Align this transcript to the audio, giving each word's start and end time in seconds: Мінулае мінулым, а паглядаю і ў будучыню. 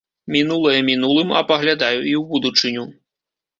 Мінулае 0.35 0.79
мінулым, 0.87 1.35
а 1.41 1.45
паглядаю 1.53 1.99
і 1.99 2.13
ў 2.23 2.25
будучыню. 2.35 2.91